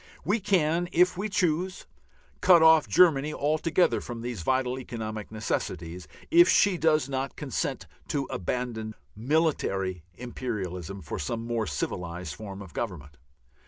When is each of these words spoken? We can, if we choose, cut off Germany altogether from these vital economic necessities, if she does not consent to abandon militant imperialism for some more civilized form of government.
We 0.25 0.39
can, 0.39 0.89
if 0.91 1.15
we 1.15 1.29
choose, 1.29 1.85
cut 2.41 2.63
off 2.63 2.87
Germany 2.87 3.35
altogether 3.35 4.01
from 4.01 4.21
these 4.21 4.41
vital 4.41 4.79
economic 4.79 5.31
necessities, 5.31 6.07
if 6.31 6.49
she 6.49 6.75
does 6.75 7.07
not 7.07 7.35
consent 7.35 7.85
to 8.07 8.25
abandon 8.31 8.95
militant 9.15 10.01
imperialism 10.15 11.03
for 11.03 11.19
some 11.19 11.45
more 11.45 11.67
civilized 11.67 12.33
form 12.33 12.63
of 12.63 12.73
government. 12.73 13.15